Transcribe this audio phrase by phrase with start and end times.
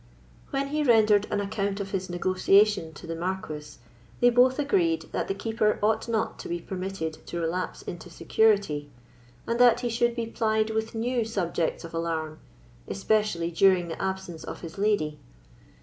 [0.49, 3.77] When he rendered an account of his negotiation to the Marquis,
[4.19, 8.89] they both agreed that the Keeper ought not to be permitted to relapse into security,
[9.45, 12.39] and that he should be plied with new subjects of alarm,
[12.87, 15.19] especially during the absence of his lady.